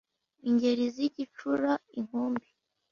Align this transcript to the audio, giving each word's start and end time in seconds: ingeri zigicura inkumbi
ingeri 0.49 0.83
zigicura 0.95 1.71
inkumbi 1.99 2.47